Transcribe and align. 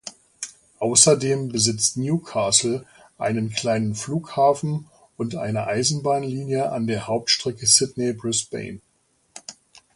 Außerdem 0.79 1.49
besitzt 1.49 1.95
Newcastle 1.97 2.87
einen 3.19 3.51
kleinen 3.51 3.93
Flughafen 3.93 4.87
und 5.15 5.35
eine 5.35 5.67
Eisenbahnlinie 5.67 6.71
an 6.71 6.87
der 6.87 7.05
Hauptstrecke 7.05 7.67
Sydney-Brisbane. 7.67 8.81